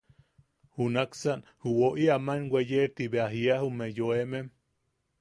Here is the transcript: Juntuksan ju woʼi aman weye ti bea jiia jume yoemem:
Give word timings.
Juntuksan 0.77 1.39
ju 1.63 1.69
woʼi 1.81 2.05
aman 2.15 2.41
weye 2.51 2.81
ti 2.95 3.03
bea 3.11 3.27
jiia 3.33 3.55
jume 3.63 3.87
yoemem: 3.97 4.47